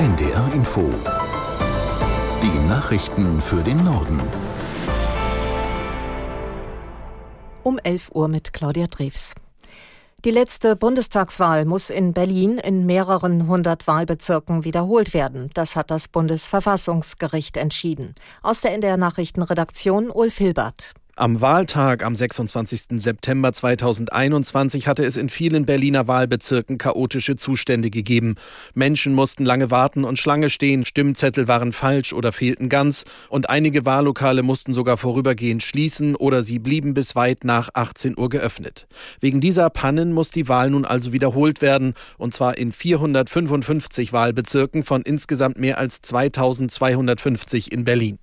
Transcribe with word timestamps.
NDR 0.00 0.50
Info. 0.54 0.80
Die 2.42 2.58
Nachrichten 2.70 3.38
für 3.38 3.62
den 3.62 3.84
Norden. 3.84 4.18
Um 7.62 7.76
11 7.76 8.10
Uhr 8.14 8.28
mit 8.28 8.54
Claudia 8.54 8.86
Drews. 8.86 9.34
Die 10.24 10.30
letzte 10.30 10.74
Bundestagswahl 10.74 11.66
muss 11.66 11.90
in 11.90 12.14
Berlin 12.14 12.56
in 12.56 12.86
mehreren 12.86 13.46
hundert 13.46 13.86
Wahlbezirken 13.86 14.64
wiederholt 14.64 15.12
werden. 15.12 15.50
Das 15.52 15.76
hat 15.76 15.90
das 15.90 16.08
Bundesverfassungsgericht 16.08 17.58
entschieden. 17.58 18.14
Aus 18.40 18.62
der 18.62 18.72
NDR 18.72 18.96
Nachrichtenredaktion 18.96 20.08
Ulf 20.08 20.38
Hilbert. 20.38 20.94
Am 21.20 21.42
Wahltag 21.42 22.02
am 22.02 22.16
26. 22.16 22.98
September 22.98 23.52
2021 23.52 24.86
hatte 24.86 25.04
es 25.04 25.18
in 25.18 25.28
vielen 25.28 25.66
Berliner 25.66 26.08
Wahlbezirken 26.08 26.78
chaotische 26.78 27.36
Zustände 27.36 27.90
gegeben. 27.90 28.36
Menschen 28.72 29.12
mussten 29.12 29.44
lange 29.44 29.70
warten 29.70 30.04
und 30.04 30.18
Schlange 30.18 30.48
stehen, 30.48 30.86
Stimmzettel 30.86 31.46
waren 31.46 31.72
falsch 31.72 32.14
oder 32.14 32.32
fehlten 32.32 32.70
ganz 32.70 33.04
und 33.28 33.50
einige 33.50 33.84
Wahllokale 33.84 34.42
mussten 34.42 34.72
sogar 34.72 34.96
vorübergehend 34.96 35.62
schließen 35.62 36.16
oder 36.16 36.42
sie 36.42 36.58
blieben 36.58 36.94
bis 36.94 37.14
weit 37.14 37.44
nach 37.44 37.68
18 37.74 38.16
Uhr 38.16 38.30
geöffnet. 38.30 38.86
Wegen 39.20 39.42
dieser 39.42 39.68
Pannen 39.68 40.14
muss 40.14 40.30
die 40.30 40.48
Wahl 40.48 40.70
nun 40.70 40.86
also 40.86 41.12
wiederholt 41.12 41.60
werden 41.60 41.92
und 42.16 42.32
zwar 42.32 42.56
in 42.56 42.72
455 42.72 44.14
Wahlbezirken 44.14 44.84
von 44.84 45.02
insgesamt 45.02 45.58
mehr 45.58 45.76
als 45.76 46.00
2250 46.00 47.72
in 47.72 47.84
Berlin. 47.84 48.18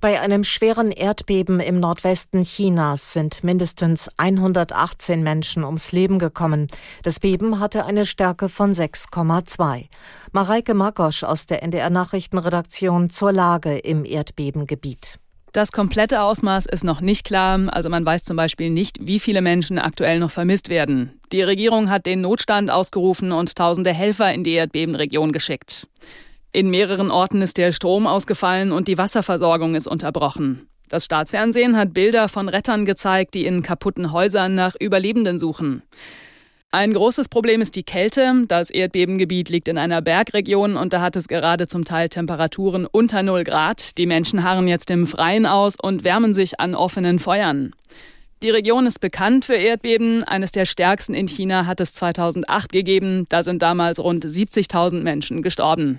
Bei 0.00 0.20
einem 0.20 0.44
schweren 0.44 0.90
Erdbeben 0.90 1.60
im 1.60 1.80
Nordwesten 1.80 2.42
Chinas 2.42 3.12
sind 3.12 3.42
mindestens 3.42 4.08
118 4.16 5.22
Menschen 5.22 5.64
ums 5.64 5.92
Leben 5.92 6.18
gekommen. 6.18 6.68
Das 7.02 7.20
Beben 7.20 7.60
hatte 7.60 7.86
eine 7.86 8.04
Stärke 8.04 8.48
von 8.48 8.72
6,2. 8.72 9.86
Mareike 10.32 10.74
Makosch 10.74 11.22
aus 11.22 11.46
der 11.46 11.62
NDR 11.62 11.90
Nachrichtenredaktion 11.90 13.10
zur 13.10 13.32
Lage 13.32 13.78
im 13.78 14.04
Erdbebengebiet. 14.04 15.18
Das 15.54 15.70
komplette 15.70 16.20
Ausmaß 16.20 16.66
ist 16.66 16.82
noch 16.82 17.00
nicht 17.00 17.24
klar. 17.24 17.60
Also 17.68 17.88
man 17.88 18.04
weiß 18.04 18.24
zum 18.24 18.36
Beispiel 18.36 18.70
nicht, 18.70 18.98
wie 19.00 19.20
viele 19.20 19.40
Menschen 19.40 19.78
aktuell 19.78 20.18
noch 20.18 20.32
vermisst 20.32 20.68
werden. 20.68 21.20
Die 21.30 21.42
Regierung 21.42 21.90
hat 21.90 22.06
den 22.06 22.22
Notstand 22.22 22.72
ausgerufen 22.72 23.30
und 23.30 23.54
tausende 23.54 23.94
Helfer 23.94 24.34
in 24.34 24.42
die 24.42 24.54
Erdbebenregion 24.54 25.32
geschickt. 25.32 25.86
In 26.54 26.70
mehreren 26.70 27.10
Orten 27.10 27.42
ist 27.42 27.56
der 27.56 27.72
Strom 27.72 28.06
ausgefallen 28.06 28.70
und 28.70 28.86
die 28.86 28.96
Wasserversorgung 28.96 29.74
ist 29.74 29.88
unterbrochen. 29.88 30.68
Das 30.88 31.04
Staatsfernsehen 31.04 31.76
hat 31.76 31.92
Bilder 31.92 32.28
von 32.28 32.48
Rettern 32.48 32.84
gezeigt, 32.84 33.34
die 33.34 33.44
in 33.44 33.64
kaputten 33.64 34.12
Häusern 34.12 34.54
nach 34.54 34.76
Überlebenden 34.78 35.40
suchen. 35.40 35.82
Ein 36.70 36.92
großes 36.92 37.28
Problem 37.28 37.60
ist 37.60 37.74
die 37.74 37.82
Kälte. 37.82 38.44
Das 38.46 38.70
Erdbebengebiet 38.70 39.48
liegt 39.48 39.66
in 39.66 39.78
einer 39.78 40.00
Bergregion 40.00 40.76
und 40.76 40.92
da 40.92 41.00
hat 41.00 41.16
es 41.16 41.26
gerade 41.26 41.66
zum 41.66 41.84
Teil 41.84 42.08
Temperaturen 42.08 42.86
unter 42.86 43.24
0 43.24 43.42
Grad. 43.42 43.98
Die 43.98 44.06
Menschen 44.06 44.44
harren 44.44 44.68
jetzt 44.68 44.90
im 44.90 45.08
Freien 45.08 45.46
aus 45.46 45.74
und 45.82 46.04
wärmen 46.04 46.34
sich 46.34 46.60
an 46.60 46.76
offenen 46.76 47.18
Feuern. 47.18 47.72
Die 48.44 48.50
Region 48.50 48.86
ist 48.86 49.00
bekannt 49.00 49.44
für 49.44 49.56
Erdbeben. 49.56 50.22
Eines 50.22 50.52
der 50.52 50.66
stärksten 50.66 51.14
in 51.14 51.26
China 51.26 51.66
hat 51.66 51.80
es 51.80 51.94
2008 51.94 52.70
gegeben. 52.70 53.26
Da 53.28 53.42
sind 53.42 53.60
damals 53.60 53.98
rund 53.98 54.24
70.000 54.24 55.02
Menschen 55.02 55.42
gestorben. 55.42 55.98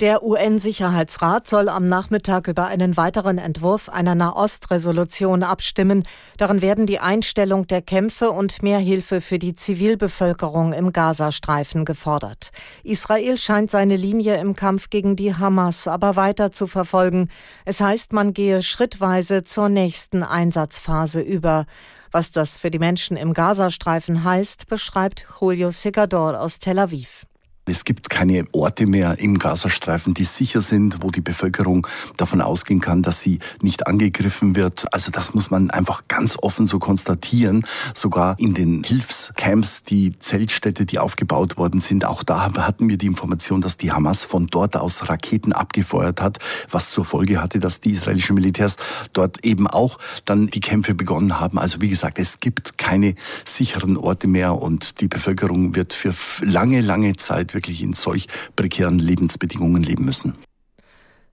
Der 0.00 0.24
UN-Sicherheitsrat 0.24 1.46
soll 1.48 1.68
am 1.68 1.88
Nachmittag 1.88 2.48
über 2.48 2.66
einen 2.66 2.96
weiteren 2.96 3.38
Entwurf 3.38 3.88
einer 3.88 4.16
Nahost-Resolution 4.16 5.44
abstimmen. 5.44 6.02
Darin 6.36 6.60
werden 6.62 6.86
die 6.86 6.98
Einstellung 6.98 7.68
der 7.68 7.80
Kämpfe 7.80 8.32
und 8.32 8.60
mehr 8.60 8.80
Hilfe 8.80 9.20
für 9.20 9.38
die 9.38 9.54
Zivilbevölkerung 9.54 10.72
im 10.72 10.92
Gazastreifen 10.92 11.84
gefordert. 11.84 12.50
Israel 12.82 13.38
scheint 13.38 13.70
seine 13.70 13.94
Linie 13.94 14.38
im 14.38 14.56
Kampf 14.56 14.90
gegen 14.90 15.14
die 15.14 15.36
Hamas 15.36 15.86
aber 15.86 16.16
weiter 16.16 16.50
zu 16.50 16.66
verfolgen. 16.66 17.28
Es 17.64 17.80
heißt, 17.80 18.12
man 18.12 18.34
gehe 18.34 18.62
schrittweise 18.62 19.44
zur 19.44 19.68
nächsten 19.68 20.24
Einsatzphase 20.24 21.20
über. 21.20 21.66
Was 22.10 22.32
das 22.32 22.56
für 22.56 22.72
die 22.72 22.80
Menschen 22.80 23.16
im 23.16 23.32
Gazastreifen 23.32 24.24
heißt, 24.24 24.66
beschreibt 24.66 25.24
Julio 25.40 25.70
Segador 25.70 26.40
aus 26.40 26.58
Tel 26.58 26.80
Aviv. 26.80 27.26
Es 27.66 27.86
gibt 27.86 28.10
keine 28.10 28.44
Orte 28.52 28.84
mehr 28.84 29.18
im 29.18 29.38
Gazastreifen, 29.38 30.12
die 30.12 30.24
sicher 30.24 30.60
sind, 30.60 31.02
wo 31.02 31.10
die 31.10 31.22
Bevölkerung 31.22 31.86
davon 32.18 32.42
ausgehen 32.42 32.80
kann, 32.80 33.02
dass 33.02 33.22
sie 33.22 33.38
nicht 33.62 33.86
angegriffen 33.86 34.54
wird. 34.54 34.92
Also 34.92 35.10
das 35.10 35.32
muss 35.32 35.50
man 35.50 35.70
einfach 35.70 36.02
ganz 36.06 36.36
offen 36.38 36.66
so 36.66 36.78
konstatieren. 36.78 37.64
Sogar 37.94 38.38
in 38.38 38.52
den 38.52 38.84
Hilfscamps, 38.84 39.82
die 39.82 40.18
Zeltstädte, 40.18 40.84
die 40.84 40.98
aufgebaut 40.98 41.56
worden 41.56 41.80
sind, 41.80 42.04
auch 42.04 42.22
da 42.22 42.42
hatten 42.42 42.90
wir 42.90 42.98
die 42.98 43.06
Information, 43.06 43.62
dass 43.62 43.78
die 43.78 43.92
Hamas 43.92 44.24
von 44.24 44.46
dort 44.46 44.76
aus 44.76 45.08
Raketen 45.08 45.54
abgefeuert 45.54 46.20
hat, 46.20 46.40
was 46.70 46.90
zur 46.90 47.06
Folge 47.06 47.40
hatte, 47.40 47.60
dass 47.60 47.80
die 47.80 47.92
israelischen 47.92 48.34
Militärs 48.34 48.76
dort 49.14 49.42
eben 49.42 49.68
auch 49.68 49.96
dann 50.26 50.48
die 50.48 50.60
Kämpfe 50.60 50.94
begonnen 50.94 51.40
haben. 51.40 51.58
Also 51.58 51.80
wie 51.80 51.88
gesagt, 51.88 52.18
es 52.18 52.40
gibt 52.40 52.76
keine 52.76 53.14
sicheren 53.46 53.96
Orte 53.96 54.26
mehr 54.26 54.60
und 54.60 55.00
die 55.00 55.08
Bevölkerung 55.08 55.74
wird 55.74 55.94
für 55.94 56.12
lange, 56.42 56.82
lange 56.82 57.16
Zeit 57.16 57.53
wirklich 57.54 57.82
in 57.82 57.92
solch 57.92 58.26
prekären 58.56 58.98
Lebensbedingungen 58.98 59.82
leben 59.82 60.04
müssen. 60.04 60.34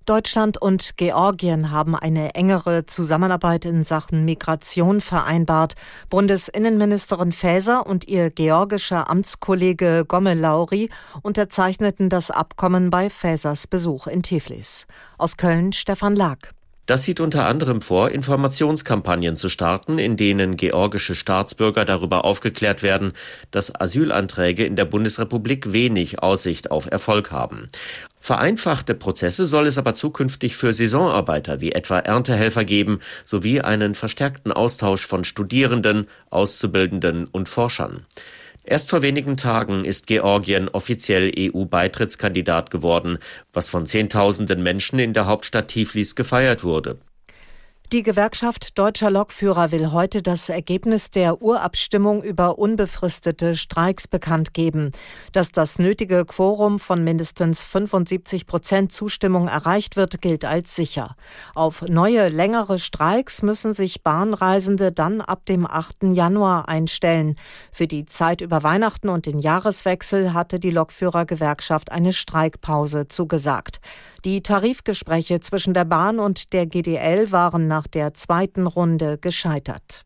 Deutschland 0.05 0.59
und 0.59 0.97
Georgien 0.97 1.69
haben 1.69 1.95
eine 1.95 2.33
engere 2.33 2.87
Zusammenarbeit 2.87 3.65
in 3.65 3.83
Sachen 3.83 4.25
Migration 4.25 4.99
vereinbart. 4.99 5.75
Bundesinnenministerin 6.09 7.31
Faeser 7.31 7.85
und 7.85 8.07
ihr 8.07 8.31
georgischer 8.31 9.09
Amtskollege 9.09 10.05
Gomme 10.07 10.33
Lauri 10.33 10.89
unterzeichneten 11.21 12.09
das 12.09 12.31
Abkommen 12.31 12.89
bei 12.89 13.11
Faesers 13.11 13.67
Besuch 13.67 14.07
in 14.07 14.23
Tiflis. 14.23 14.87
Aus 15.19 15.37
Köln 15.37 15.71
Stefan 15.71 16.15
Lag. 16.15 16.49
Das 16.87 17.03
sieht 17.03 17.19
unter 17.19 17.45
anderem 17.45 17.81
vor, 17.81 18.09
Informationskampagnen 18.09 19.35
zu 19.35 19.49
starten, 19.49 19.99
in 19.99 20.17
denen 20.17 20.57
georgische 20.57 21.15
Staatsbürger 21.15 21.85
darüber 21.85 22.25
aufgeklärt 22.25 22.81
werden, 22.81 23.13
dass 23.51 23.73
Asylanträge 23.79 24.65
in 24.65 24.75
der 24.75 24.85
Bundesrepublik 24.85 25.71
wenig 25.71 26.23
Aussicht 26.23 26.71
auf 26.71 26.89
Erfolg 26.89 27.31
haben. 27.31 27.69
Vereinfachte 28.19 28.93
Prozesse 28.93 29.45
soll 29.45 29.67
es 29.67 29.77
aber 29.77 29.93
zukünftig 29.93 30.55
für 30.55 30.73
Saisonarbeiter 30.73 31.61
wie 31.61 31.71
etwa 31.71 31.99
Erntehelfer 31.99 32.65
geben, 32.65 32.99
sowie 33.23 33.61
einen 33.61 33.95
verstärkten 33.95 34.51
Austausch 34.51 35.05
von 35.05 35.23
Studierenden, 35.23 36.07
Auszubildenden 36.29 37.27
und 37.31 37.47
Forschern. 37.47 38.05
Erst 38.63 38.89
vor 38.89 39.01
wenigen 39.01 39.37
Tagen 39.37 39.83
ist 39.85 40.07
Georgien 40.07 40.69
offiziell 40.69 41.31
EU-Beitrittskandidat 41.37 42.69
geworden, 42.69 43.17
was 43.53 43.69
von 43.69 43.85
Zehntausenden 43.85 44.61
Menschen 44.61 44.99
in 44.99 45.13
der 45.13 45.25
Hauptstadt 45.25 45.69
Tiflis 45.69 46.15
gefeiert 46.15 46.63
wurde. 46.63 46.99
Die 47.93 48.03
Gewerkschaft 48.03 48.79
Deutscher 48.79 49.11
Lokführer 49.11 49.73
will 49.73 49.91
heute 49.91 50.21
das 50.21 50.47
Ergebnis 50.47 51.11
der 51.11 51.41
Urabstimmung 51.41 52.23
über 52.23 52.57
unbefristete 52.57 53.53
Streiks 53.53 54.07
bekannt 54.07 54.53
geben. 54.53 54.91
Dass 55.33 55.51
das 55.51 55.77
nötige 55.77 56.23
Quorum 56.23 56.79
von 56.79 57.03
mindestens 57.03 57.65
75 57.65 58.47
Prozent 58.47 58.93
Zustimmung 58.93 59.49
erreicht 59.49 59.97
wird, 59.97 60.21
gilt 60.21 60.45
als 60.45 60.73
sicher. 60.73 61.17
Auf 61.53 61.81
neue, 61.81 62.29
längere 62.29 62.79
Streiks 62.79 63.41
müssen 63.41 63.73
sich 63.73 64.03
Bahnreisende 64.03 64.93
dann 64.93 65.19
ab 65.19 65.45
dem 65.45 65.67
8. 65.67 66.15
Januar 66.15 66.69
einstellen. 66.69 67.35
Für 67.73 67.87
die 67.87 68.05
Zeit 68.05 68.39
über 68.39 68.63
Weihnachten 68.63 69.09
und 69.09 69.25
den 69.25 69.39
Jahreswechsel 69.39 70.33
hatte 70.33 70.61
die 70.61 70.71
Lokführergewerkschaft 70.71 71.91
eine 71.91 72.13
Streikpause 72.13 73.09
zugesagt. 73.09 73.81
Die 74.23 74.43
Tarifgespräche 74.43 75.41
zwischen 75.41 75.73
der 75.73 75.83
Bahn 75.83 76.19
und 76.19 76.53
der 76.53 76.67
GDL 76.67 77.33
waren 77.33 77.67
nach 77.81 77.87
der 77.87 78.13
zweiten 78.13 78.67
Runde 78.67 79.17
gescheitert. 79.17 80.05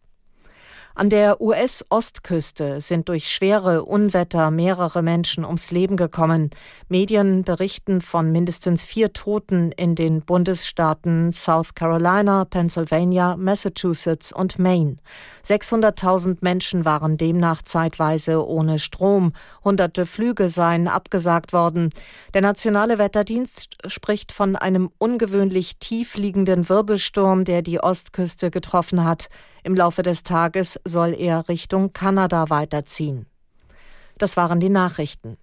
An 0.97 1.09
der 1.09 1.41
US-Ostküste 1.41 2.79
sind 2.79 3.09
durch 3.09 3.29
schwere 3.29 3.83
Unwetter 3.83 4.49
mehrere 4.49 5.03
Menschen 5.03 5.43
ums 5.43 5.69
Leben 5.71 5.97
gekommen. 5.97 6.51
Medien 6.87 7.43
berichten 7.43 7.99
von 7.99 8.31
mindestens 8.31 8.85
vier 8.85 9.11
Toten 9.11 9.73
in 9.73 9.95
den 9.95 10.21
Bundesstaaten 10.21 11.33
South 11.33 11.75
Carolina, 11.75 12.45
Pennsylvania, 12.45 13.35
Massachusetts 13.35 14.31
und 14.31 14.57
Maine. 14.57 14.95
600.000 15.43 16.37
Menschen 16.39 16.85
waren 16.85 17.17
demnach 17.17 17.61
zeitweise 17.61 18.47
ohne 18.47 18.79
Strom. 18.79 19.33
Hunderte 19.65 20.05
Flüge 20.05 20.47
seien 20.47 20.87
abgesagt 20.87 21.51
worden. 21.51 21.89
Der 22.33 22.41
Nationale 22.41 22.99
Wetterdienst 22.99 23.75
spricht 23.87 24.31
von 24.31 24.55
einem 24.55 24.89
ungewöhnlich 24.97 25.77
tief 25.77 26.15
liegenden 26.15 26.69
Wirbelsturm, 26.69 27.43
der 27.43 27.63
die 27.63 27.81
Ostküste 27.81 28.49
getroffen 28.49 29.03
hat. 29.03 29.27
Im 29.65 29.73
Laufe 29.73 30.03
des 30.03 30.21
Tages 30.21 30.79
soll 30.85 31.15
er 31.17 31.49
Richtung 31.49 31.91
Kanada 31.91 32.51
weiterziehen. 32.51 33.25
Das 34.19 34.37
waren 34.37 34.59
die 34.59 34.69
Nachrichten. 34.69 35.37